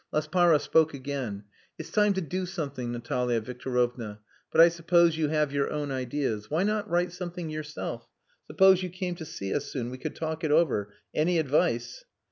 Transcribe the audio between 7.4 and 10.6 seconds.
yourself? Suppose you came to see us soon? We could talk it